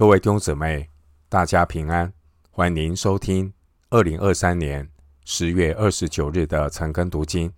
[0.00, 0.88] 各位弟兄姊妹，
[1.28, 2.10] 大家平安，
[2.50, 3.52] 欢迎收听
[3.90, 4.90] 二零二三年
[5.26, 7.52] 十月二十九日的晨更读经。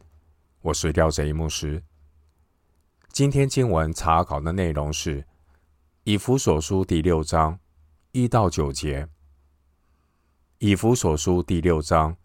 [0.61, 1.81] 我是廖哲一牧师。
[3.13, 5.25] 今天经文查考的内容是
[6.03, 7.61] 以弗所书第六章
[8.11, 9.07] 一到九节。
[10.59, 12.17] 以弗所书第六章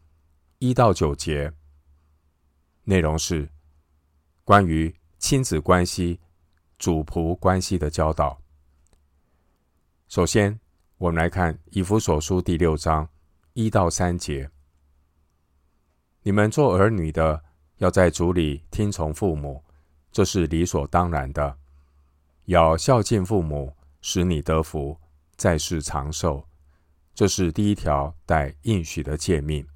[0.58, 1.54] 一到九节
[2.86, 3.48] 内容是
[4.44, 6.20] 关于亲子关系、
[6.80, 8.42] 主仆关系的教导。
[10.08, 10.58] 首先，
[11.00, 13.10] 我们来看以弗所书第六章
[13.52, 14.50] 一到三节：
[16.24, 17.44] 你们做儿女的，
[17.80, 19.62] 要在主里听从父母，
[20.10, 21.58] 这是理所当然的；
[22.46, 24.98] 要孝敬父母，使你得福，
[25.36, 26.48] 在世长寿，
[27.14, 29.68] 这是第一条带应许的诫命。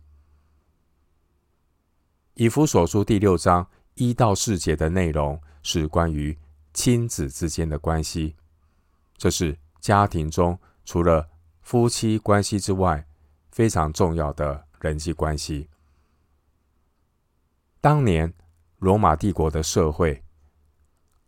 [2.36, 6.40] 以弗所书第六章一到四节的内容是关于
[6.74, 8.38] 亲子之间的关系，
[9.18, 9.58] 这是。
[9.82, 11.28] 家庭中除了
[11.62, 13.06] 夫妻关系之外，
[13.52, 15.68] 非常重要的人际关系。
[17.82, 18.32] 当年
[18.78, 20.24] 罗马帝国的社会，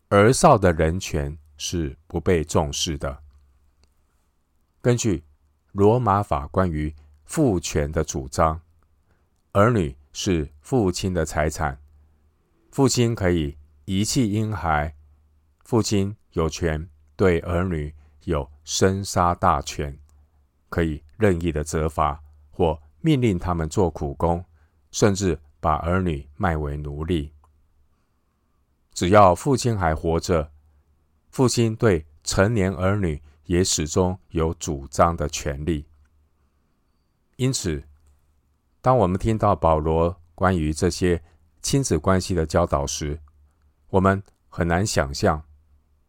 [0.09, 3.23] 儿少的人权是不被重视的。
[4.81, 5.23] 根据
[5.71, 8.61] 罗马法关于父权的主张，
[9.53, 11.79] 儿女是父亲的财产，
[12.69, 14.95] 父亲可以遗弃婴孩，
[15.63, 17.91] 父亲有权对儿女。
[18.25, 19.97] 有生杀大权，
[20.69, 22.21] 可以任意的责罚
[22.51, 24.43] 或命令他们做苦工，
[24.91, 27.33] 甚至把儿女卖为奴隶。
[28.93, 30.51] 只要父亲还活着，
[31.29, 35.85] 父亲对成年儿女也始终有主张的权利。
[37.35, 37.83] 因此，
[38.81, 41.21] 当我们听到保罗关于这些
[41.61, 43.19] 亲子关系的教导时，
[43.89, 45.43] 我们很难想象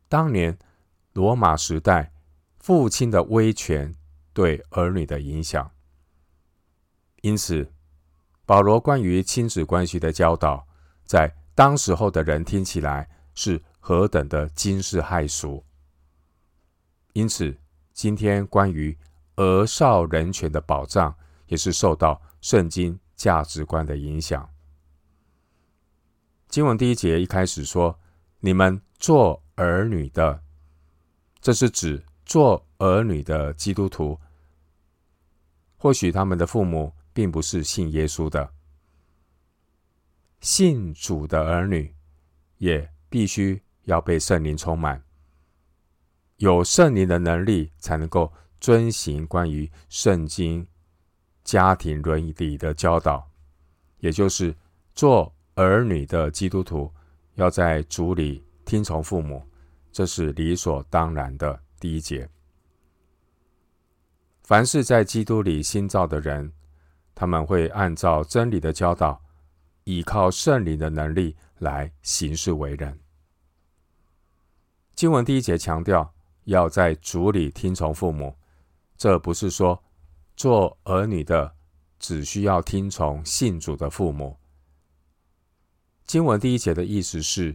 [0.09, 0.57] 当年。
[1.15, 2.13] 罗马时代，
[2.59, 3.95] 父亲的威权
[4.33, 5.71] 对儿女的影响。
[7.23, 7.73] 因此，
[8.45, 10.67] 保罗关于亲子关系的教导，
[11.05, 15.65] 在当时候的人听起来是何等的惊世骇俗。
[17.13, 17.57] 因此，
[17.93, 18.99] 今天关于
[19.37, 24.51] 儿少人权的保障，也是受到圣经价值观的影响。
[26.49, 28.01] 经文第一节一开始说
[28.41, 30.43] ：“你们做儿女的。”
[31.45, 34.19] 这是指做儿女的基督徒，
[35.77, 38.51] 或许他们的父母并不是信耶稣的。
[40.41, 41.95] 信主的儿女
[42.57, 45.05] 也必须要被圣灵充满，
[46.39, 50.67] 有圣灵的能力，才能够遵行关于圣经
[51.43, 53.31] 家庭伦理的教导。
[53.99, 54.57] 也就是
[54.95, 56.91] 做儿女的基督徒
[57.35, 59.47] 要在主里听从父母。
[59.95, 61.63] 这是理所当然的。
[61.79, 62.29] 第一节，
[64.43, 66.53] 凡是在基督里新造的人，
[67.15, 69.23] 他们会按照真理的教导，
[69.85, 72.99] 依靠圣灵的能力来行事为人。
[74.97, 76.13] 经文第一节强调
[76.43, 78.37] 要在主里听从父母，
[78.97, 79.81] 这不是说
[80.35, 81.55] 做儿女的
[82.01, 84.37] 只需要听从信主的父母。
[86.05, 87.55] 经文第一节的意思是，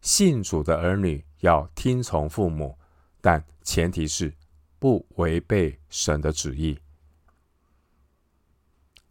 [0.00, 1.24] 信主的儿女。
[1.40, 2.76] 要听从父母，
[3.20, 4.32] 但前提是
[4.78, 6.78] 不违背神的旨意。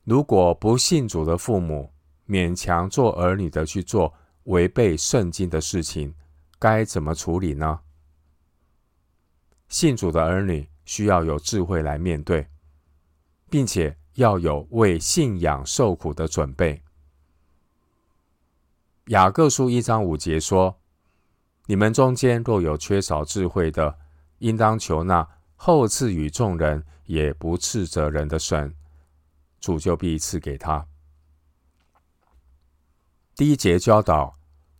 [0.03, 1.91] 如果不信主的父母
[2.27, 4.13] 勉强做儿女的去做
[4.45, 6.13] 违背圣经的事情，
[6.57, 7.81] 该怎么处理呢？
[9.67, 12.47] 信主的儿女需要有智慧来面对，
[13.49, 16.81] 并且要有为信仰受苦的准备。
[19.07, 20.78] 雅各书一章五节说。
[21.69, 23.95] 你们中间若有缺少智慧的，
[24.39, 28.73] 应当求那后赐与众人，也不斥责人的神，
[29.59, 30.83] 主就必赐给他。
[33.35, 34.35] 第一节教导，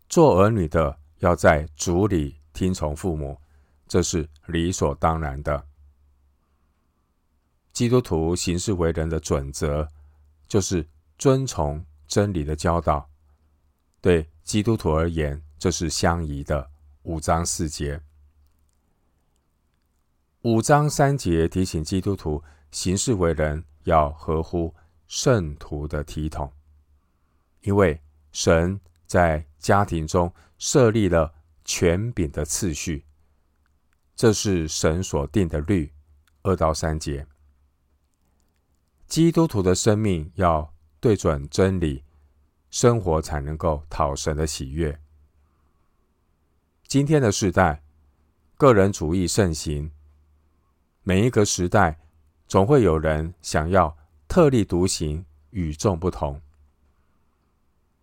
[0.08, 3.40] 做儿女的要在主里听从父母，
[3.88, 5.64] 这是理所当然的。
[7.72, 9.88] 基督徒行事为人的准则，
[10.48, 13.08] 就是遵从真理的教导。
[14.02, 16.68] 对基督徒而言，这是相宜的。
[17.04, 18.02] 五章四节，
[20.42, 24.76] 五章三节提醒基督徒行事为人要合乎
[25.08, 26.52] 圣徒的体统，
[27.62, 28.02] 因为
[28.34, 33.06] 神在家庭中设立了权柄的次序，
[34.14, 35.92] 这是神所定的律。
[36.42, 37.28] 二到三节，
[39.08, 42.04] 基督徒的生命要对准真理，
[42.72, 45.00] 生活才能够讨神的喜悦。
[46.90, 47.84] 今天的时代，
[48.58, 49.92] 个人主义盛行，
[51.04, 52.00] 每一个时代，
[52.48, 53.96] 总会有人想要
[54.28, 56.42] 特立独行、与众不同。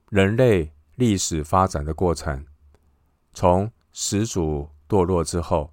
[0.08, 2.46] 人类历史发展的过程，
[3.34, 5.72] 从始祖堕落之后，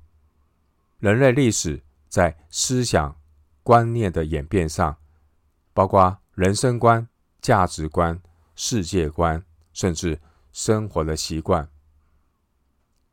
[0.97, 3.15] 人类历史在思想
[3.61, 4.97] 观念的演变上，
[5.71, 7.07] 包括人生观、
[7.39, 8.19] 价值观、
[8.55, 10.19] 世界观，甚至
[10.51, 11.69] 生活的习惯，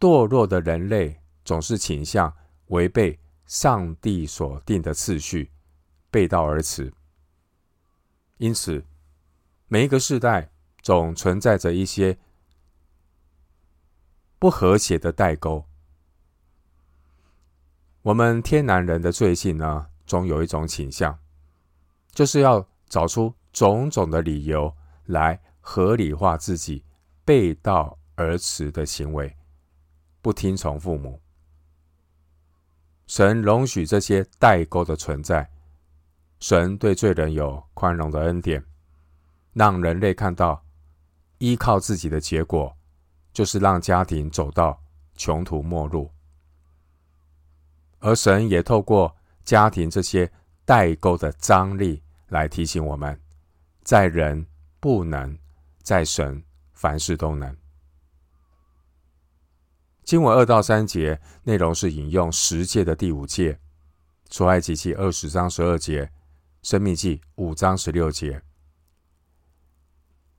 [0.01, 2.35] 堕落的人类总是倾向
[2.69, 5.51] 违背上帝所定的次序，
[6.11, 6.91] 背道而驰。
[8.39, 8.83] 因此，
[9.69, 10.51] 每一个世代
[10.81, 12.19] 总存在着一些
[14.39, 15.67] 不和谐的代沟。
[18.01, 21.19] 我们天南人的罪性呢，总有一种倾向，
[22.13, 24.75] 就是要找出种种的理由
[25.05, 26.83] 来合理化自己
[27.27, 29.37] 背道而驰的行为，
[30.23, 31.21] 不听从父母。
[33.07, 35.51] 神容许这些代沟的存在，
[36.39, 38.65] 神对罪人有宽容的恩典，
[39.53, 40.65] 让人类看到
[41.39, 42.77] 依靠自己的结果，
[43.33, 44.81] 就是让家庭走到
[45.17, 46.11] 穷途末路。
[47.99, 49.15] 而神也透过
[49.45, 50.31] 家庭这些
[50.65, 53.21] 代沟的张力来提醒我们，
[53.83, 54.47] 在人
[54.79, 55.37] 不能，
[55.83, 56.43] 在神
[56.73, 57.55] 凡事都能。
[60.05, 63.59] 经文二到三节内容是引用十诫的第五诫，
[64.29, 66.11] 出埃及记二十章十二节，
[66.63, 68.43] 生命记五章十六节。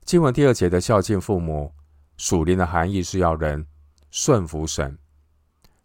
[0.04, 1.74] 经文第二节的孝敬父母，
[2.16, 3.66] 属灵的含义是要人
[4.10, 4.98] 顺服神，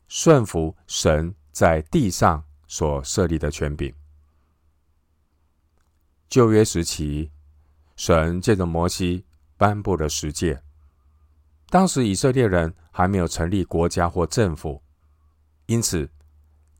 [0.07, 1.35] 顺服神。
[1.57, 3.91] 在地上所设立的权柄。
[6.29, 7.31] 旧约时期，
[7.95, 9.25] 神借着摩西
[9.57, 10.61] 颁布了十诫。
[11.69, 14.81] 当时以色列人还没有成立国家或政府，
[15.65, 16.09] 因此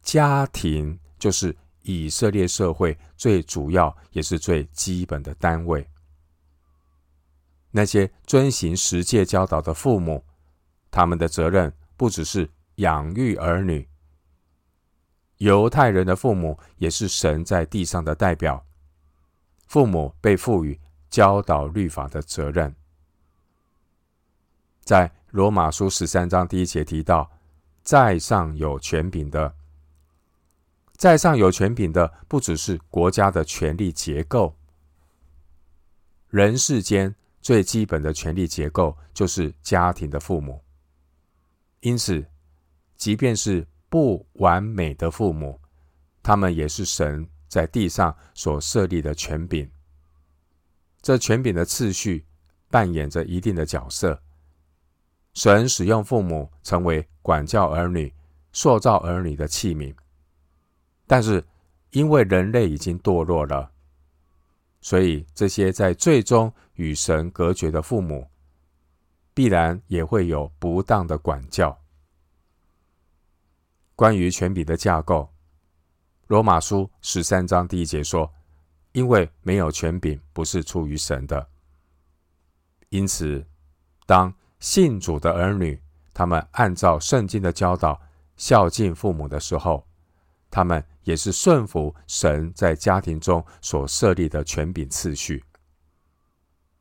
[0.02, 5.86] 家庭就是以色列社会最主要也是最基本的单位。
[7.72, 10.24] 那些遵行十诫教导的父母，
[10.90, 13.88] 他们的责任不只是养育儿女。
[15.38, 18.66] 犹太人的父母也是神在地上的代表，
[19.68, 20.80] 父母被赋予
[21.10, 22.74] 教导律法的责任。
[24.88, 27.30] 在罗马书十三章第一节提到，
[27.84, 29.54] 在上有权柄的，
[30.96, 34.56] 在上有权柄的，不只是国家的权力结构，
[36.30, 40.64] 人世间最基本的权力结构就是家庭的父母。
[41.82, 42.26] 因此，
[42.96, 45.60] 即便是不完美的父母，
[46.24, 49.70] 他们也是神在地上所设立的权柄。
[51.02, 52.26] 这权柄的次序
[52.70, 54.18] 扮演着一定的角色。
[55.38, 58.12] 神使用父母成为管教儿女、
[58.54, 59.96] 塑造儿女的器皿。
[61.06, 61.46] 但是，
[61.92, 63.72] 因为人类已经堕落了，
[64.82, 68.28] 所以这些在最终与神隔绝的父母，
[69.36, 71.80] 必然也会有不当的管教。
[73.96, 75.22] 关于权柄的架构，
[76.26, 78.34] 《罗马书》十三章第一节说
[78.92, 81.48] ：“因为没有权柄不是出于神的。”
[82.90, 83.46] 因此，
[84.08, 85.80] 当信主的儿女
[86.14, 88.02] 他们按照圣经的教导
[88.36, 89.86] 孝敬父母的时候，
[90.50, 95.44] 他们也是顺服神在家庭中所设立的权柄次序。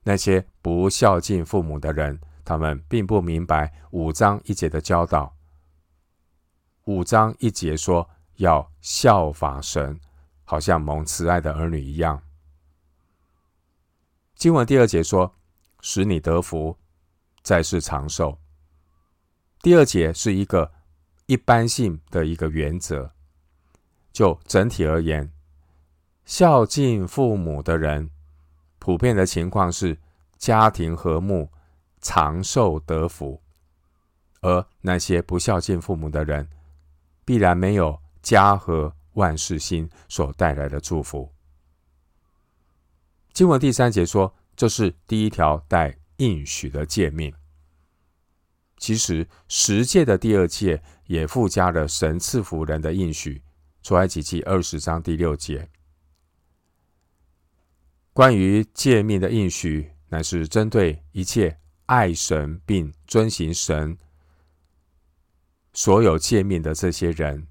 [0.02, 5.34] 那些不孝敬父母的人，他们并不明白五章一节的教导。
[6.84, 9.98] 五章一节说要效法神，
[10.44, 12.22] 好像蒙慈爱的儿女一样。
[14.36, 15.34] 经文第二节说
[15.80, 16.78] 使你得福，
[17.46, 18.36] 在世长寿。
[19.62, 20.72] 第二节是一个
[21.26, 23.12] 一般性的一个原则，
[24.12, 25.32] 就整体而言，
[26.24, 28.10] 孝敬父母的人，
[28.80, 29.96] 普遍的情况是
[30.36, 31.48] 家庭和睦、
[32.00, 33.40] 长寿得福；
[34.40, 36.48] 而那些不孝敬父母的人，
[37.24, 41.32] 必然没有家和万事兴所带来的祝福。
[43.32, 47.34] 经文第三节说，这是第一条带应许的诫命。
[48.78, 53.42] 其实十诫的第二诫也附加了神赐福人的应许。
[53.82, 55.70] 出埃及记二十章第六节，
[58.12, 63.96] 关于诫命的应许，乃是针对一切爱神并遵行神。
[65.72, 67.46] 所有诫命的这些人，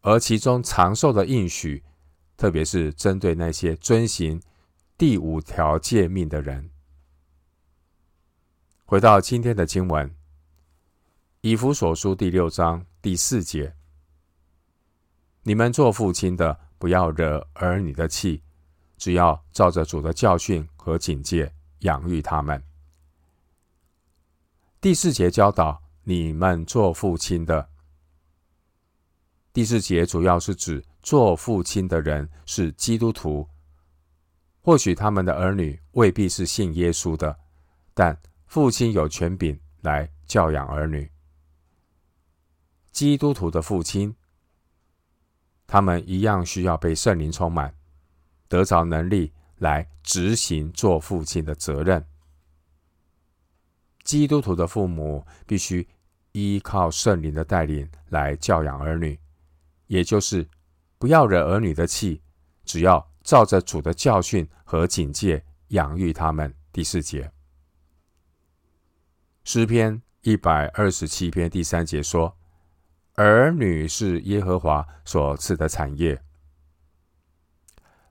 [0.00, 1.84] 而其中长寿的应许，
[2.38, 4.40] 特别是针对那些遵行
[4.96, 6.70] 第五条诫命的人。
[8.86, 10.14] 回到今天的经文，
[11.40, 13.74] 以弗所书第六章第四节，
[15.42, 18.42] 你们做父亲的，不要惹儿女的气，
[18.98, 22.62] 只要照着主的教训和警戒养育他们。
[24.82, 27.70] 第四节教导你们做父亲的。
[29.54, 33.48] 第四节主要是指做父亲的人是基督徒，
[34.60, 37.38] 或许他们的儿女未必是信耶稣的，
[37.94, 38.20] 但
[38.54, 41.10] 父亲有权柄来教养儿女。
[42.92, 44.14] 基督徒的父亲，
[45.66, 47.74] 他们一样需要被圣灵充满，
[48.46, 52.06] 得着能力来执行做父亲的责任。
[54.04, 55.88] 基督徒的父母必须
[56.30, 59.18] 依靠圣灵的带领来教养儿女。
[59.88, 60.48] 也就是
[60.96, 62.22] 不要惹儿女的气，
[62.64, 66.54] 只要照着主的教训和警戒养育他们。
[66.70, 67.28] 第四节，
[69.44, 72.34] 诗篇一百二十七篇第三节说
[73.12, 76.18] ：“儿女是耶和华所赐的产业。”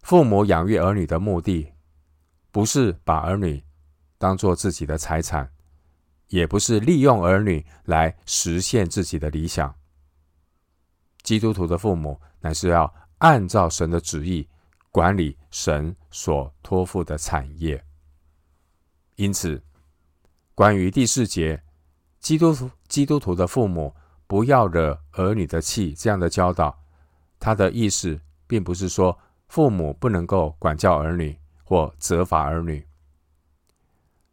[0.03, 1.73] 父母养育儿女的目的，
[2.51, 3.63] 不是把儿女
[4.19, 5.51] 当做自己的财产，
[6.27, 9.73] 也不是利用儿女来实现自己的理想。
[11.23, 14.47] 基督徒的父母乃是要按照神的旨意
[14.91, 17.83] 管理神所托付的产业。
[19.15, 19.59] 因此，
[20.55, 21.63] 关于第四节，
[22.19, 23.95] 基督基督徒的父母
[24.27, 26.83] 不要惹儿女的气这样的教导，
[27.39, 32.85] 他的意思并不是说父母不能够管教儿女或责罚儿女。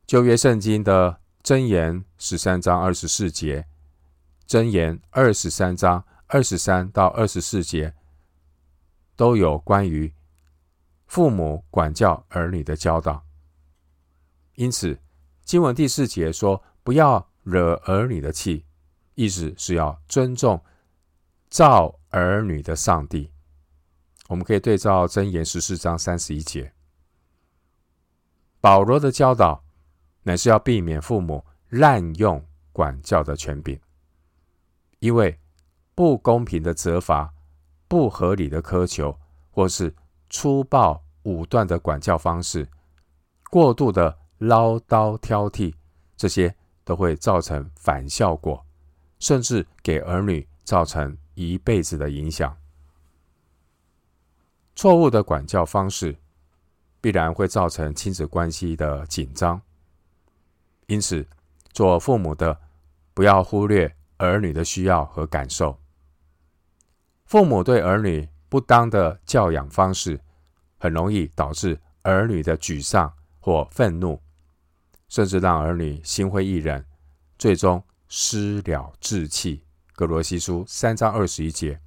[0.06, 3.66] 旧约圣经的箴言十三章二十四节，
[4.46, 6.04] 箴言二十三章。
[6.32, 7.92] 二十三到二十四节
[9.16, 10.14] 都有关于
[11.08, 13.24] 父母管教儿女的教导，
[14.54, 14.96] 因此
[15.50, 18.64] 经文第四节说：“不要惹儿女的气”，
[19.16, 20.62] 意思是要尊重
[21.48, 23.32] 造儿女的上帝。
[24.28, 26.72] 我们可以对照箴言十四章三十一节，
[28.60, 29.64] 保罗的教导
[30.22, 33.76] 乃是要避免父母滥用管教的权柄，
[35.00, 35.36] 因为。
[35.96, 37.34] 不公平的责罚、
[37.88, 39.18] 不合理的苛求，
[39.50, 39.92] 或是
[40.30, 42.68] 粗暴武断的管教方式、
[43.50, 45.74] 过度的唠叨挑剔，
[46.16, 48.64] 这些都会造成反效果，
[49.18, 52.56] 甚至给儿女造成一辈子的影响。
[54.74, 56.16] 错误的管教方式
[57.02, 59.60] 必然会造成亲子关系的紧张，
[60.86, 61.26] 因此，
[61.72, 62.58] 做父母的
[63.12, 65.78] 不要忽略儿女的需要和感受。
[67.26, 70.18] 父母对儿女不当的教养方式，
[70.78, 74.20] 很容易导致儿女的沮丧或愤怒，
[75.10, 76.82] 甚至让儿女心灰意冷，
[77.38, 79.62] 最终失了志气。
[79.92, 81.78] 格罗西书三章二十一节，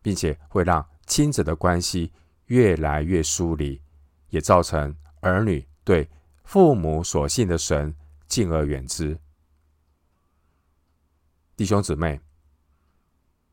[0.00, 2.12] 并且会让亲子的关系
[2.46, 3.82] 越来越疏离，
[4.28, 6.08] 也造成儿女对
[6.44, 7.92] 父母所信的神
[8.28, 9.18] 敬而远之。
[11.56, 12.20] 弟兄姊妹。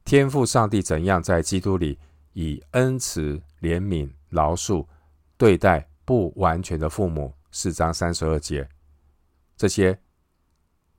[0.06, 2.00] 天父上帝怎样在基督里
[2.32, 4.88] 以恩慈、怜悯、饶恕
[5.36, 7.34] 对待不完全的父母？
[7.52, 8.70] 四章三十二节，
[9.58, 10.00] 这些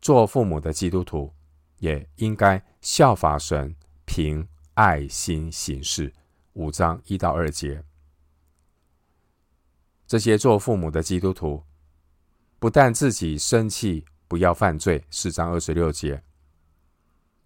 [0.02, 1.32] 做父母的基督徒
[1.78, 3.74] 也应该效法神，
[4.04, 6.12] 凭爱心行事。
[6.52, 7.82] 五章一到二节，
[10.06, 11.64] 这些做父母的基督徒
[12.58, 15.02] 不但自己生气，不要犯罪。
[15.10, 16.22] 四章二十六节，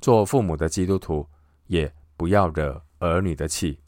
[0.01, 1.29] 做父母的基督徒。
[1.69, 3.81] 也不要惹儿女的气。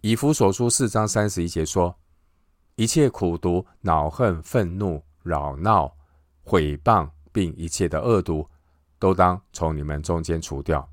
[0.00, 1.96] 以弗所书四章三十一节说
[2.74, 5.96] ：“一切苦毒、恼恨、愤怒、扰闹、
[6.42, 8.48] 毁谤，并一切的恶毒，
[8.98, 10.88] 都当从你们中间除掉。”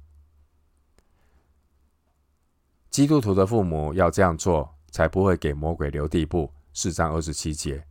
[2.89, 6.51] 基督徒的父母要这样做，才不会给魔鬼留地步。
[6.73, 7.83] 四章二十七节，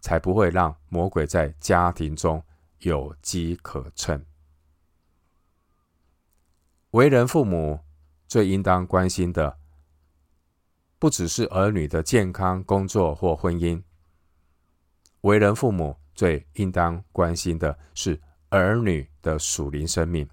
[0.00, 2.40] 才不会让魔鬼在家庭中
[2.78, 4.24] 有机可乘。
[6.92, 7.80] 为人父母
[8.28, 9.58] 最应当关心的，
[11.00, 13.82] 不只是儿女的健康、工作或婚姻。
[15.26, 20.28] 为人父母最应当关心的是儿女的属灵生命。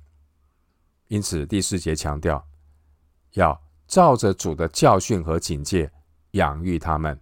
[1.07, 2.43] 因此，第四节强调，
[3.33, 5.91] 要照着主的教训和警戒
[6.31, 7.19] 养育他们，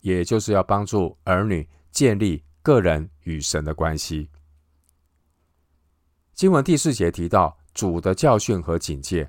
[0.00, 4.30] 也就是要帮助儿女建立个人与神的关系。
[6.32, 7.56] 经文第四节提到。
[7.74, 9.28] 主的教训和警戒，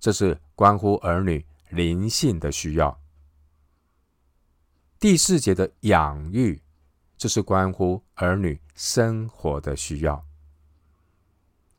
[0.00, 2.98] 这是关乎儿女灵性的需要。
[4.98, 6.58] 第四节的养育，
[7.16, 10.24] 这是关乎儿女生活的需要。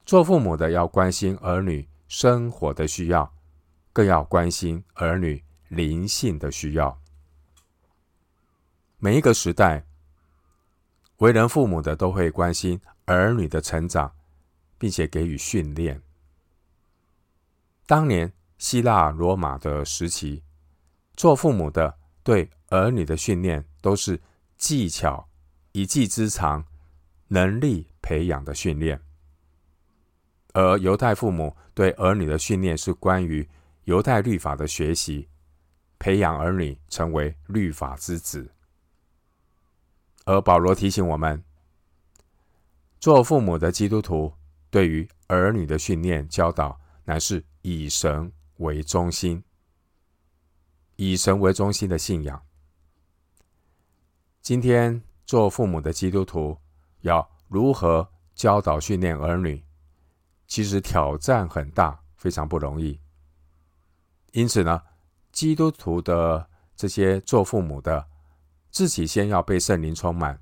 [0.06, 3.34] 做父母的要关心儿女生活的需要，
[3.92, 7.00] 更要关心儿女灵性的需要。
[9.00, 9.86] 每一个时代，
[11.18, 14.12] 为人父母的都会关心儿女的成长，
[14.78, 16.02] 并且给予训练。
[17.86, 20.42] 当年希腊罗马的时期，
[21.16, 24.20] 做父母的对儿女的训练都是
[24.58, 25.30] 技巧、
[25.72, 26.66] 一技之长、
[27.28, 28.98] 能力培养的训练；
[30.54, 33.48] 而犹太父母对儿女的训练是关于
[33.84, 35.30] 犹太律法的学习，
[36.00, 38.50] 培养儿女成为律法之子。
[40.26, 41.44] 而保罗提醒我们，
[43.00, 44.34] 做父母的基督徒
[44.72, 49.44] 对于儿女的训练教导，乃是以神为中心，
[50.96, 52.44] 以神为中心的信仰。
[54.48, 56.58] 今天做父母的基督徒
[57.02, 59.62] 要如何教导训练儿女，
[60.48, 62.98] 其实挑战很大，非常不容易。
[64.32, 64.82] 因此呢，
[65.34, 68.08] 基督徒的这些做父母的。
[68.72, 70.42] 自己先要被圣灵充满，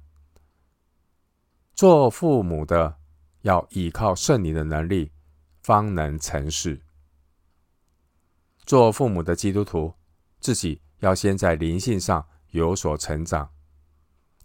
[1.73, 2.97] 做父母的
[3.41, 5.11] 要依靠圣灵的能力，
[5.63, 6.79] 方能成事。
[8.67, 9.95] 做父母的基督徒
[10.39, 13.49] 自己要先在灵性上有所成长，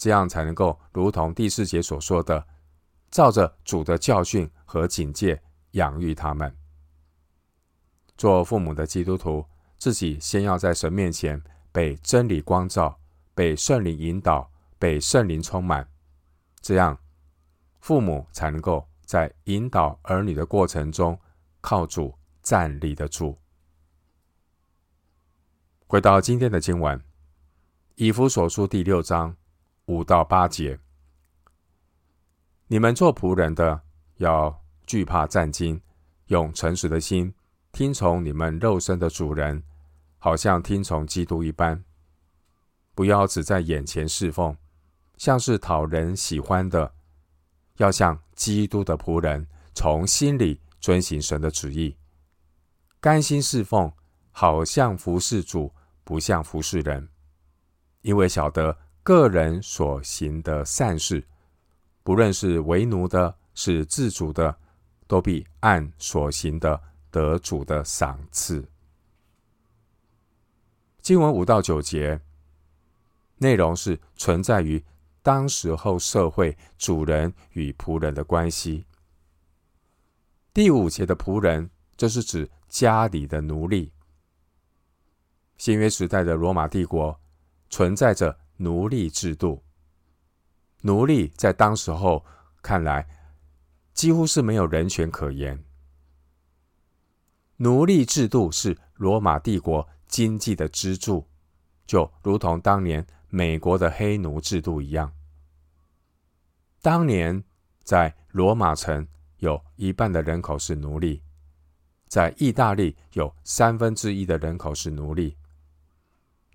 [0.01, 2.47] 这样才能够如同第四节所说的，
[3.11, 5.39] 照着主的教训和警戒
[5.73, 6.57] 养育他们。
[8.17, 9.45] 做父母的基督徒
[9.77, 12.97] 自己先要在神面前被真理光照。
[13.33, 15.89] 被圣灵引导，被圣灵充满，
[16.61, 16.99] 这样
[17.79, 21.19] 父母才能够在引导儿女的过程中
[21.63, 23.39] 靠主站立得住。
[25.87, 26.99] 回到今天的经文，
[27.95, 29.35] 《以弗所书》第六章
[29.91, 30.79] 五到八节：
[32.69, 33.83] 你们做仆人的
[34.19, 35.81] 要惧怕战兢，
[36.27, 37.35] 用诚实的心
[37.73, 39.65] 听从你们肉身的主人，
[40.19, 41.83] 好像听从基督一般。
[42.95, 44.57] 不要只在眼前侍奉，
[45.17, 46.95] 像是讨人喜欢的，
[47.79, 51.97] 要像基督的仆人，从心里遵行神的旨意，
[53.01, 53.93] 甘心侍奉，
[54.31, 57.09] 好像服侍主，不像服侍人。
[58.03, 61.27] 因为晓得个人所行的善事，
[62.03, 64.59] 不论是为奴的，是自主的，
[65.07, 68.69] 都必按所行的得主的赏赐。
[71.01, 72.21] 经文五到九节。
[73.43, 74.85] 内容是存在于
[75.23, 78.85] 当时候社会主人与仆人的关系。
[80.53, 83.95] 第五节的仆人，就是指家里的奴隶。
[85.57, 87.19] 新约时代的罗马帝国
[87.71, 89.63] 存在着奴隶制度，
[90.83, 92.25] 奴隶在当时候
[92.63, 93.09] 看来
[93.93, 95.65] 几乎是没有人权可言。
[97.57, 101.27] 奴隶制度是罗马帝国经济的支柱，
[101.87, 103.07] 就如同当年。
[103.33, 105.13] 美国的黑奴制度一样，
[106.83, 107.45] 当年
[107.85, 111.23] 在罗马城有一半的人口是奴隶，
[112.09, 115.37] 在意大利有三分之一的人口是奴隶，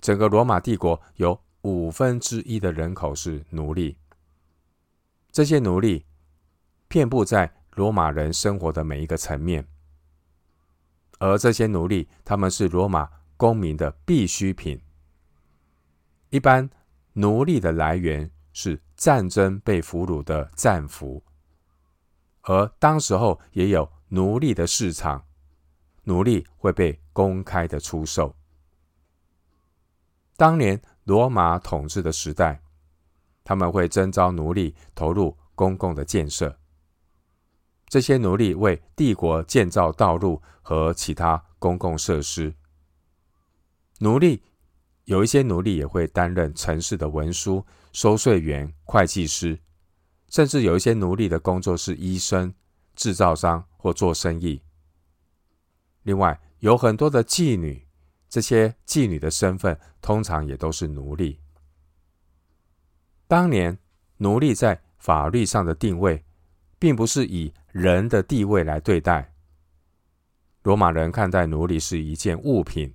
[0.01, 3.97] 整个罗马帝国有五分之一的人口是奴隶。
[5.31, 6.05] 这些奴隶
[6.87, 9.67] 遍布在罗马人生活的每一个层面，
[11.17, 14.79] 而这些奴隶他们是罗马公民的必需品。
[16.29, 16.69] 一般
[17.13, 21.23] 奴隶的来源是战争被俘虏的战俘，
[22.41, 25.25] 而当时候也有奴隶的市场，
[26.03, 28.35] 奴隶会被公开的出售。
[30.37, 32.61] 当年罗马统治的时代，
[33.43, 36.59] 他们会征召奴隶投入公共的建设，
[37.87, 42.53] 这些奴隶为帝国建造道路和其他公共设施，
[43.99, 44.43] 奴隶。
[45.05, 49.59] 有一些奴隶也会担任城市的文书、收税员、会计师，
[50.29, 52.51] 甚至有一些奴隶的工作是医生、
[52.95, 54.63] 制造商或做生意。
[56.01, 57.84] 另外，有很多的妓女，
[58.35, 61.39] 这些妓女的身份通常也都是奴隶。
[63.27, 63.79] 当年
[64.17, 66.21] 奴隶在法律上的定位，
[66.77, 69.33] 并不是以人的地位来对待。
[70.63, 72.93] 罗马人看待奴隶是一件物品。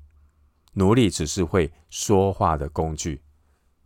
[0.74, 3.22] 奴隶只是会说话的工具，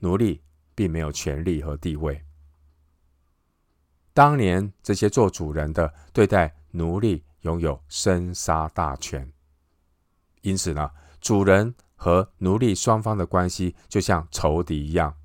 [0.01, 0.43] 奴隶
[0.75, 2.21] 并没有权利和地位。
[4.13, 9.33] 当年这些做主人的对待奴隶拥有生杀大权，
[10.41, 10.91] 因此呢，
[11.25, 15.17] 主人和奴隶双方的关系就像仇敌一样。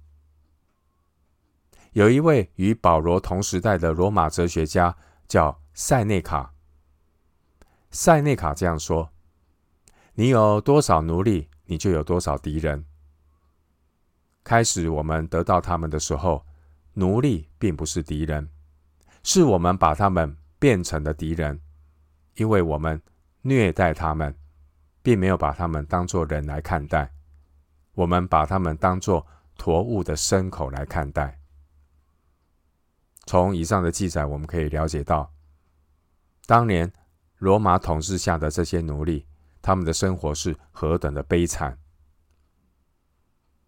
[1.91, 4.95] 有一位与保罗同时代的罗马哲学家
[5.27, 6.53] 叫塞内卡，
[7.91, 9.11] 塞内卡这样说。
[10.13, 12.85] 你有多少奴隶，你就有多少敌人。
[14.41, 16.45] 开始我们得到他们的时候，
[16.93, 18.47] 奴隶并不是敌人，
[19.21, 21.59] 是我们把他们变成了敌人，
[22.35, 23.01] 因为我们
[23.41, 24.33] 虐待他们，
[25.01, 27.11] 并没有把他们当作人来看待，
[27.93, 29.25] 我们把他们当作
[29.57, 31.39] 驮物的牲口来看待。
[33.25, 35.31] 从以上的记载，我们可以了解到，
[36.45, 36.91] 当年
[37.37, 39.25] 罗马统治下的这些奴隶。
[39.61, 41.77] 他们的生活是何等的悲惨！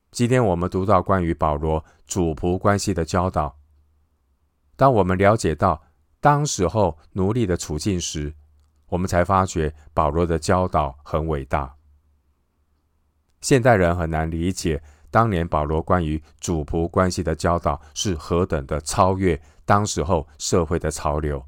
[0.10, 3.60] 今天我们读到关于保罗主仆关系的教导，
[4.78, 5.84] 当我们了解到
[6.22, 8.34] 当时候奴隶的处境时，
[8.92, 11.74] 我们才发觉保罗的教导很伟大。
[13.40, 21.42] 现代人很难理解当年保罗关于主仆关系的教导是何等的超越当时候社会的潮流，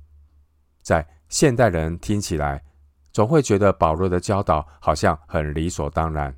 [0.82, 2.64] 在现代人听起来。
[3.12, 6.36] 总会觉得保罗的教导好像很理所当然。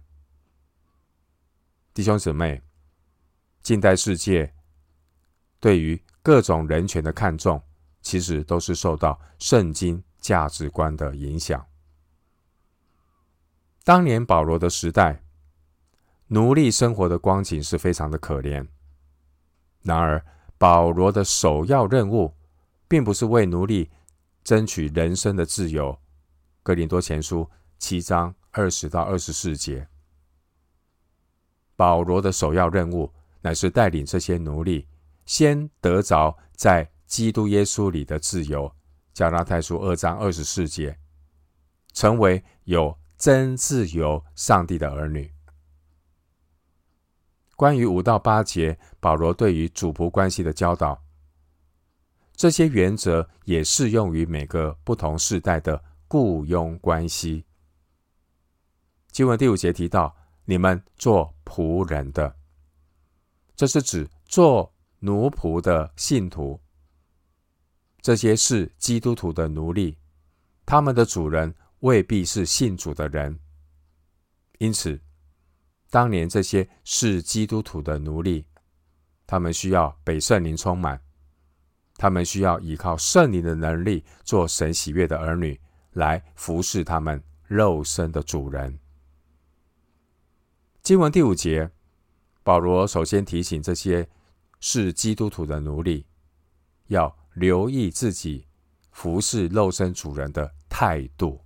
[1.94, 2.62] 弟兄姊妹，
[3.62, 4.54] 近代世界
[5.62, 7.62] 对于各种人权的看重，
[8.02, 11.64] 其实都是受到圣经价值观的影响。
[13.84, 15.22] 当年保罗的时代，
[16.30, 18.68] 奴隶生活的光景是非常的可怜。
[19.84, 20.26] 然而，
[20.58, 22.34] 保罗的首要任务，
[22.88, 23.92] 并不是为奴隶
[24.44, 25.96] 争取人生的自由。
[26.64, 29.88] 哥林多前书七章二十到二十四节，
[31.76, 34.88] 保罗的首要任务乃是带领这些奴隶
[35.28, 38.74] 先得着在基督耶稣里的自由。
[39.16, 41.00] 加拉太书二章二十四节，
[41.94, 45.34] 成为有真自由上帝的儿女。
[47.56, 51.02] 关于五到八节，保罗对于主仆关系的教导，
[52.34, 55.82] 这些原则也适用于每个不同世代的。
[56.08, 57.46] 雇佣关系，
[59.12, 62.36] 经文第五节提到，你们做仆人的，
[63.56, 66.62] 这是指做奴仆的信徒。
[68.06, 69.98] 这些是基督徒的奴隶，
[70.64, 73.40] 他们的主人未必是信主的人。
[74.60, 75.02] 因此，
[75.90, 78.46] 当年这些是基督徒的奴隶，
[79.26, 81.02] 他们需要被圣灵充满，
[81.98, 85.60] 他们需要依靠圣灵的能力，做神喜悦的儿女。
[85.94, 88.78] 来服侍他们肉身的主人。
[90.84, 91.72] 经文第五节，
[92.44, 94.08] 保罗首先提醒这些
[94.60, 96.06] 是基督徒的奴隶，
[96.86, 98.48] 要留意自己
[98.92, 101.40] 服侍肉身主人的态度。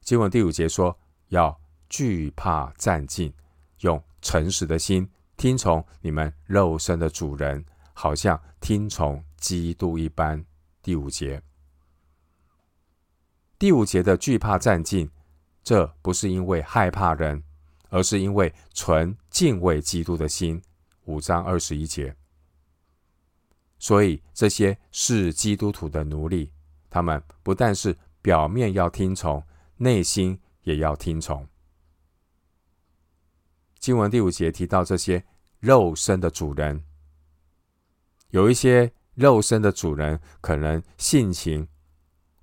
[0.00, 3.32] 经文第五节说，要惧怕战兢，
[3.80, 10.44] 用诚实的心听从你们肉身的主人，好像听从基督一般。
[10.82, 11.40] 第五节。
[13.58, 15.08] 第五节的惧怕战兢，
[15.62, 17.42] 这不是因为害怕人，
[17.88, 20.60] 而是因为存敬畏基督的心。
[21.04, 22.14] 五章二十一节。
[23.84, 26.50] 所以这些是基督徒的奴隶，
[26.88, 29.44] 他们不但是表面要听从，
[29.76, 31.46] 内心也要听从。
[33.78, 35.22] 经文第五节提到这些
[35.60, 36.82] 肉身的主人，
[38.30, 41.68] 有一些肉身的主人可能性情。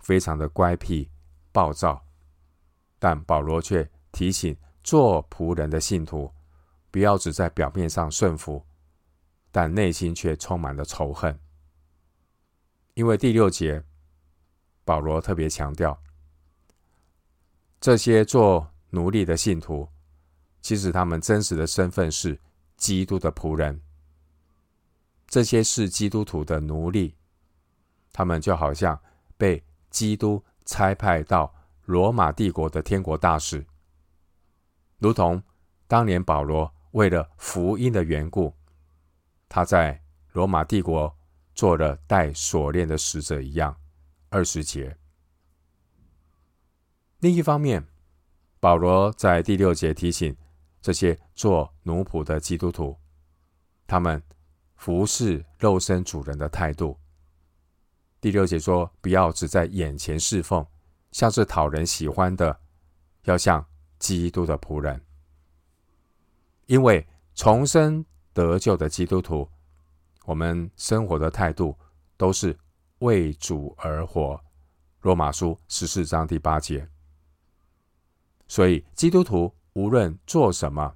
[0.01, 1.09] 非常的乖僻、
[1.51, 2.05] 暴躁，
[2.99, 6.31] 但保罗却提醒做仆人的信徒，
[6.91, 8.63] 不要只在表面上顺服，
[9.51, 11.37] 但内心却充满了仇恨。
[12.93, 13.83] 因为第六节，
[14.83, 16.01] 保罗特别强调，
[17.79, 19.87] 这些做奴隶的信徒，
[20.61, 22.39] 其实他们真实的身份是
[22.77, 23.81] 基督的仆人。
[25.27, 27.15] 这些是基督徒的奴隶，
[28.11, 28.99] 他们就好像
[29.37, 31.53] 被基督差派到
[31.85, 33.65] 罗马帝国的天国大使，
[34.97, 35.41] 如同
[35.87, 38.53] 当年保罗为了福音的缘故，
[39.53, 41.13] 他在罗马帝国
[41.53, 43.75] 做了带锁链的使者一样。
[44.29, 44.97] 二十节。
[47.19, 47.85] 另一方面，
[48.61, 50.33] 保罗在第六节提醒
[50.81, 52.97] 这些做奴仆的基督徒，
[53.85, 54.23] 他们
[54.77, 56.97] 服侍肉身主人的态度。
[58.21, 60.65] 第六节说：“不要只在眼前侍奉，
[61.11, 62.57] 像是讨人喜欢的，
[63.23, 63.65] 要像
[63.99, 65.05] 基督的仆人。
[66.67, 69.49] 因为重生得救的基督徒，
[70.25, 71.77] 我们生活的态度
[72.17, 72.57] 都是
[72.99, 74.39] 为主而活。”
[75.01, 76.87] 罗马书十四章第八节。
[78.47, 80.95] 所以，基督徒无论做什么，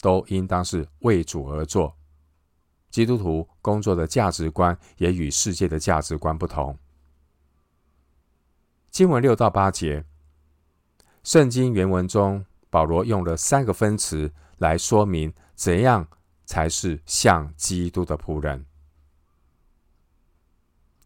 [0.00, 1.96] 都应当是为主而做。
[2.90, 6.78] 基督徒工作的价值观也与世界的价值观不同。
[8.90, 10.04] 经文六到八节，
[11.22, 16.08] 圣经原文中，保罗用了三个分词来说明怎样
[16.46, 18.64] 才是像基督的仆人。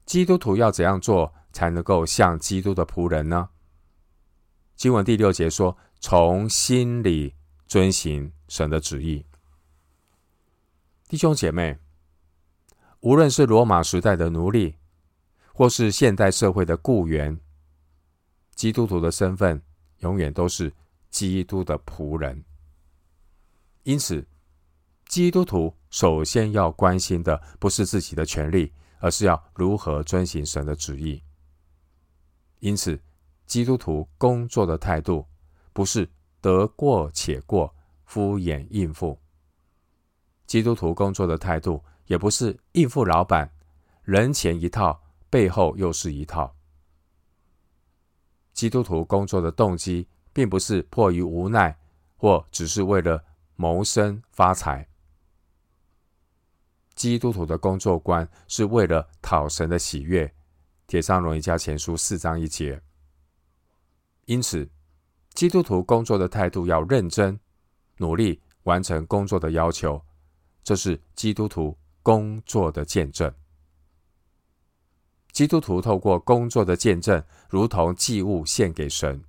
[0.07, 3.49] 基督徒要怎样做才能够像基督的仆人呢？
[4.77, 7.35] 经文第六节说：“从心里
[7.67, 9.27] 遵行神的旨意。”
[11.07, 11.79] 弟兄姐妹，
[13.01, 14.77] 无论是罗马时代的奴隶，
[15.53, 17.39] 或是现代社会的雇员，
[18.55, 19.61] 基督徒的身份
[19.99, 20.73] 永远都是
[21.11, 22.45] 基督的仆人。
[23.83, 24.27] 因此，
[25.11, 31.21] 基督徒首先要关心的不是自己的权利，而是要如何遵行神的旨意。
[32.61, 33.03] 因此，
[33.45, 35.27] 基督徒工作的态度
[35.73, 36.09] 不是
[36.41, 39.19] 得过且过、敷衍应付。
[40.47, 43.51] 基督徒工作的态度也不是应付老板，
[44.05, 45.03] 人前一套。
[45.29, 46.57] 背后又是一套。
[48.53, 51.77] 基督徒工作的动机，并不是迫于无奈，
[52.17, 54.89] 或只是为了谋生发财。
[57.01, 60.31] 基督徒的工作观是为了讨神的喜悦。
[60.87, 62.79] 帖撒罗尼迦前书四章一节。
[64.27, 64.69] 因此，
[65.33, 67.41] 基督徒工作的态度要认真，
[67.97, 69.99] 努力完成工作的要求。
[70.63, 73.33] 这是基督徒工作的见证。
[75.33, 79.25] 基督徒透过工作的见证，如同祭物献给神。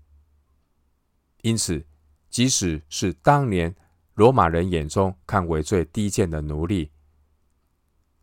[1.42, 1.82] 因此，
[2.30, 3.74] 即使是当年
[4.16, 6.92] 罗马人眼中看为最低贱的奴隶，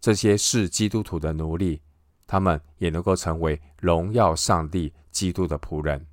[0.01, 1.83] 这些是基督徒的奴隶，
[2.27, 6.07] 他们也能够成为荣耀上帝基督的仆人。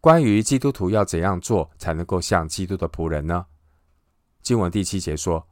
[0.00, 3.46] 关于基督徒要怎样做才能够像基督的仆人呢？
[4.42, 5.48] 经文第七节说：“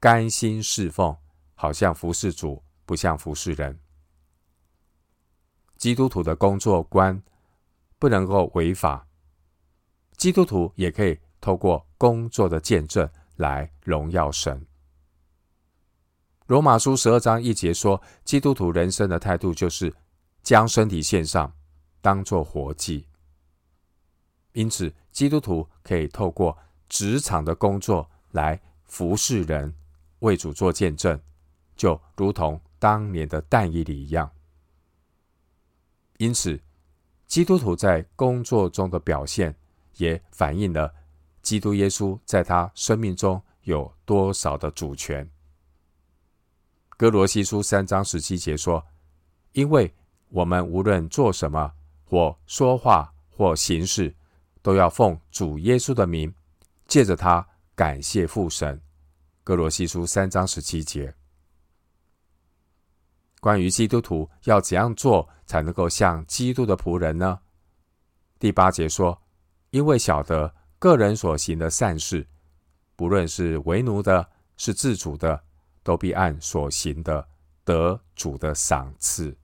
[0.00, 1.16] 甘心侍奉。”
[1.56, 3.78] 好像服侍主，不像服侍人。
[5.76, 7.22] 基督徒的工作观
[7.98, 9.06] 不能够违法，
[10.16, 14.66] 基督徒也可以透过工作的见证来荣耀神。
[16.46, 19.94] 罗马书十二章一节说，基督徒人生的态度就是
[20.42, 21.52] 将身体献上，
[22.00, 23.06] 当作活祭。
[24.52, 26.56] 因此，基督徒可以透过
[26.88, 29.74] 职场的工作来服侍人，
[30.20, 31.18] 为主做见证。
[31.74, 34.30] 就如同当年的但以理一样，
[36.18, 36.60] 因此，
[37.26, 39.56] 基督徒在工作中的表现，
[39.96, 40.94] 也反映了
[41.44, 45.30] 基督耶稣在他生命中有多少的主权。
[46.96, 48.84] 哥罗西书三章十七节说
[49.52, 49.94] ：“因为
[50.30, 51.72] 我们无论做什么，
[52.04, 54.14] 或说话，或行事，
[54.62, 56.34] 都要奉主耶稣的名，
[56.88, 58.80] 借着他感谢父神。”
[59.44, 61.14] 哥罗西书三章十七节。
[63.40, 67.40] 关于基督徒要怎样做才能够像基督的仆人呢？
[68.38, 69.20] 第八节说
[69.70, 72.26] ：“因为晓得个人所行的善事，
[72.94, 75.42] 不论是为奴的，是自主的，
[75.82, 77.26] 都必按所行的
[77.64, 79.34] 得主的赏赐。”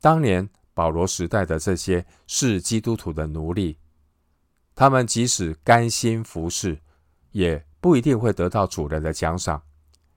[0.00, 3.76] 当年保罗时代的这些是基督徒的奴隶，
[4.74, 6.80] 他们即使甘心服侍，
[7.32, 9.62] 也不一定会得到主人的奖赏，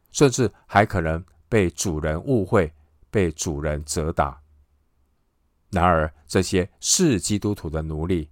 [0.10, 1.22] 甚至还可能。
[1.50, 2.74] 被主人误会，
[3.10, 4.42] 被主人责打。
[5.70, 8.30] 然而，这些是基督徒的奴隶，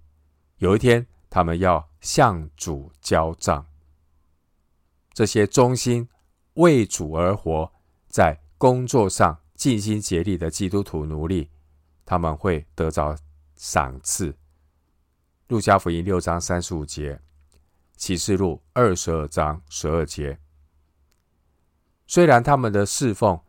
[0.58, 3.66] 有一天他们要向主交账。
[5.12, 6.08] 这些忠心
[6.54, 7.72] 为主而活，
[8.08, 11.50] 在工作上尽心竭力的基督徒奴隶，
[12.04, 13.16] 他们会得着
[13.54, 14.36] 赏赐。
[15.48, 17.20] 路加福音六章三十五节，
[17.96, 20.38] 启示录二十二章十二节。
[22.06, 23.40] 虽然他们的侍奉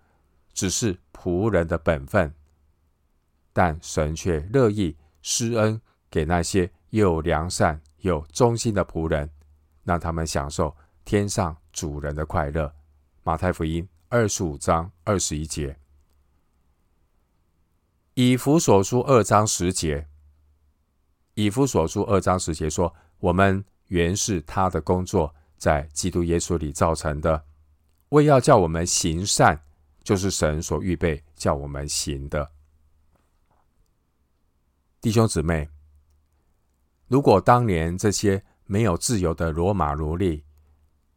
[0.53, 2.33] 只是仆人的本分，
[3.53, 9.29] 但神却乐意施恩给那些又良善又忠心的仆人，
[9.83, 12.73] 让他们享受天上主人的快乐。
[13.23, 15.77] 马太福音二十五章二十一节，
[18.13, 20.07] 以弗所书二章十节，
[21.33, 27.43] 以弗所书二章十节说：“我们原是他的工作，在基督耶稣里造成的。”
[28.09, 29.61] 为要叫我们行善，
[30.01, 32.49] 就是神所预备叫我们行的。
[35.01, 35.69] 弟兄姊妹，
[37.07, 40.43] 如果当年这些没有自由的罗马奴隶，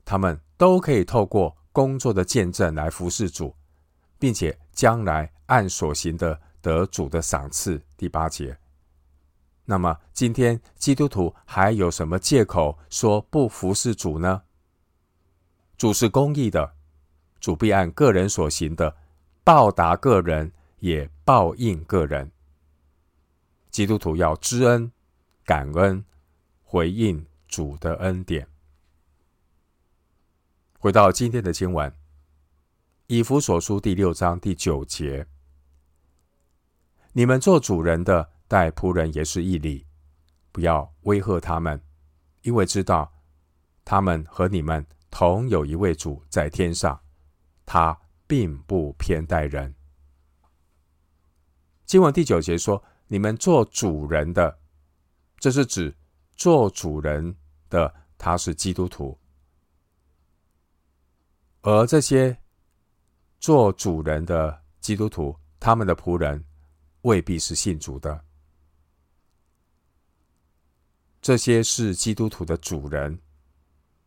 [0.05, 3.55] 他们都可以透过工作的见证来服侍主，
[4.19, 7.81] 并且将来按所行的得主的赏赐。
[7.97, 8.57] 第八节，
[9.65, 14.43] 那么今天基督徒还有什么借口说不服侍主呢？
[15.77, 16.75] 主是公义的。
[17.41, 18.95] 主必按个人所行的
[19.43, 22.31] 报答个人，也报应个人。
[23.71, 24.93] 基督徒要知恩、
[25.51, 26.05] 感恩，
[26.63, 28.47] 回应主的恩典。
[30.79, 31.91] 回到今天的经文，
[33.09, 35.27] 《以弗所书》第六章第九节：
[37.15, 39.85] 你们做主人的，待仆人也是义理，
[40.53, 41.83] 不要威吓他们，
[42.43, 43.13] 因为知道
[43.85, 47.01] 他们和你们同有一位主在天上，
[47.67, 49.75] 他并不偏待人。
[51.87, 54.60] 经文第九节说：“你们做主人的，
[55.41, 55.93] 这是指
[56.37, 57.35] 做主人
[57.69, 59.19] 的，他是基督徒。”
[61.63, 62.39] 而这些
[63.39, 66.45] 做主人的基督徒，他们的仆人
[67.03, 68.25] 未必是信主的。
[71.21, 73.21] 这些是基督徒的主人，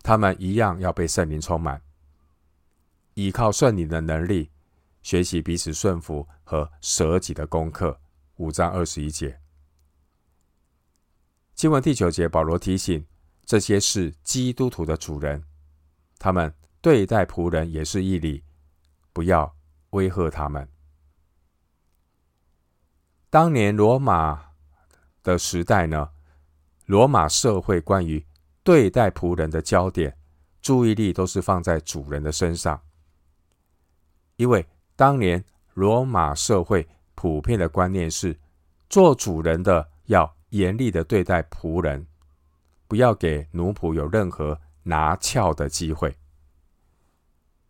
[0.02, 1.80] 他们一样要被圣灵充满，
[3.14, 4.50] 依靠圣灵的能力，
[5.02, 8.00] 学习彼此顺服和舍己的功课。
[8.38, 9.40] 五章二十一节，
[11.64, 13.02] 经文第九节，保罗提醒
[13.46, 15.42] 这些是基督徒的主人，
[16.18, 16.54] 他们。
[16.82, 18.44] 对待仆人也是义理，
[19.14, 19.56] 不要
[19.88, 20.68] 威吓他们。
[23.30, 24.50] 当年罗马
[25.22, 26.10] 的时代呢，
[26.84, 28.22] 罗马社会关于
[28.62, 30.14] 对待仆人的焦点、
[30.60, 32.78] 注意力都是放在主人的身上，
[34.36, 38.38] 因为当年罗马社会普遍的观念是，
[38.90, 42.06] 做主人的要严厉的对待仆人，
[42.86, 46.16] 不要给奴仆有任何拿翘的机会。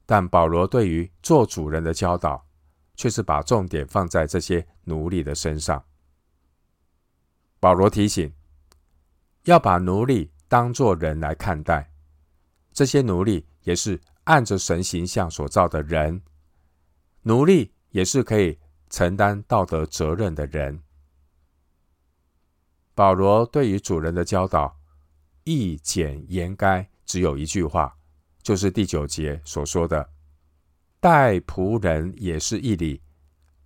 [0.05, 2.47] 但保罗对于做主人的教导，
[2.95, 5.83] 却是把重点放在这些奴隶的身上。
[7.59, 8.31] 保罗提醒，
[9.45, 11.91] 要把奴隶当作人来看待，
[12.71, 16.21] 这些奴隶也是按着神形象所造的人，
[17.23, 18.59] 奴隶也是可以
[18.91, 20.83] 承担道德责任的人。
[22.95, 24.77] 保罗对于主人的教导，
[25.43, 27.97] 一简言赅，只有一句话。
[28.43, 30.11] 就是第九节所说的，
[31.01, 33.01] 待仆人也是义理，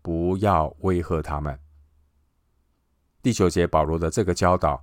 [0.00, 1.58] 不要威吓他们。
[3.20, 4.82] 第九节保罗的这个教导，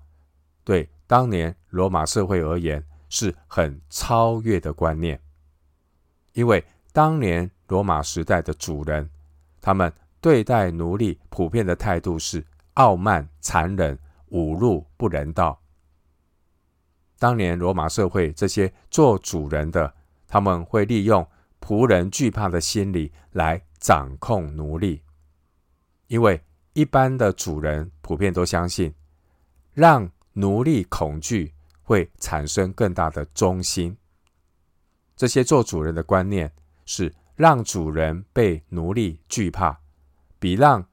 [0.66, 5.20] 对当年罗马社会而言是很超越的观念，
[6.34, 9.10] 因为当年罗马时代的主人，
[9.62, 13.98] 他们对待奴隶普遍的态度是傲慢、残忍、
[14.30, 15.62] 五路、不人道。
[17.18, 19.94] 当年罗马社会这些做主人的，
[20.28, 21.26] 他们会利用
[21.62, 25.02] 仆人惧怕的心理来掌控奴隶，
[26.08, 26.42] 因为
[26.74, 28.94] 一般的主人普遍都相信，
[29.74, 33.96] 让奴隶恐惧会产生更大的忠心。
[35.16, 36.52] 这些做主人的观念
[36.86, 39.80] 是让主人被奴隶惧怕，
[40.38, 40.86] 比让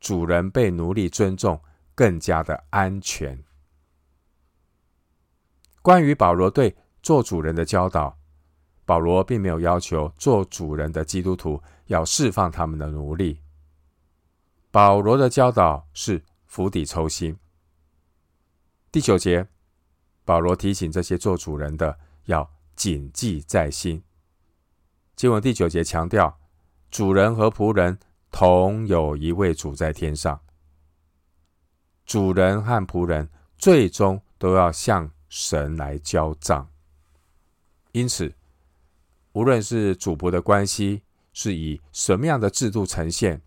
[0.00, 1.60] 主人被奴隶尊重
[1.98, 3.42] 更加的安全。
[5.82, 8.16] 关于保罗对做主人的教导，
[8.84, 13.40] 保罗并没有要求做主人的基督徒要释放他们的奴隶。
[14.70, 17.36] 保罗的教导是釜底抽薪。
[18.92, 19.48] 第九节，
[20.24, 24.00] 保罗提醒这些做主人的要谨记在心。
[25.16, 26.38] 经文第九节强调，
[26.92, 27.98] 主人和仆人
[28.30, 30.40] 同有一位主在天上。
[32.08, 36.66] 主人和仆人最终都要向神来交账，
[37.92, 38.34] 因此，
[39.32, 41.02] 无论是主仆的关系
[41.34, 43.42] 是以什么样的制度呈现，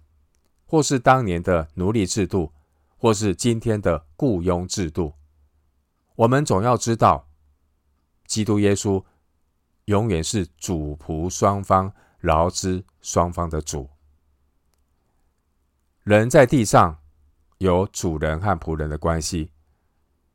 [0.68, 2.54] 或是当年的奴隶制度，
[3.00, 5.16] 或是今天的雇佣制度，
[6.14, 7.28] 我们总要知道，
[8.28, 9.04] 基督耶稣
[9.86, 13.90] 永远是主仆双方、劳资双方的主。
[16.04, 17.01] 人在地上
[17.62, 19.52] 有主人和仆人的关系，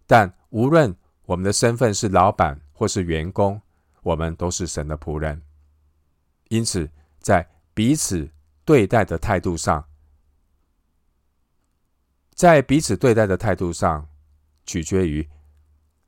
[0.06, 3.60] 但无论我们的身份是老板或是员工，
[4.02, 5.42] 我们都是神的仆人。
[6.50, 8.30] 因此，在彼此
[8.64, 9.84] 对待的态度上，
[12.32, 14.08] 在彼此对待的态度上，
[14.64, 15.28] 取决于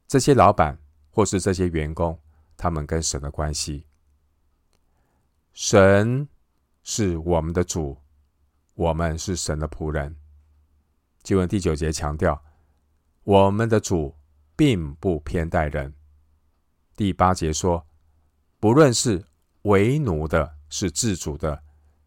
[0.07, 0.79] 这些老板
[1.11, 2.17] 或是这些员工，
[2.57, 3.85] 他们跟神的关系。
[5.53, 6.29] 神
[6.85, 7.99] 是我们的主，
[8.75, 10.15] 我们是神的仆人。
[11.29, 12.43] 经文第九节强调，
[13.25, 14.17] 我们的主。
[14.57, 15.95] 并不偏待人。
[16.97, 17.87] 第八节说，
[18.59, 19.25] 不论是
[19.63, 21.63] 为奴的，是自主的，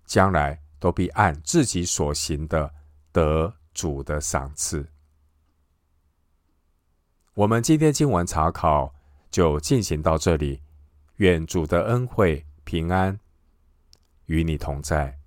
[0.06, 2.74] 将来都必按自己所行的
[3.14, 4.86] 得主的赏赐。
[7.36, 8.94] 我们今天经文查考
[9.30, 10.62] 就进行到这里，
[11.16, 13.18] 愿主的恩惠平安
[14.26, 15.21] 与你同在。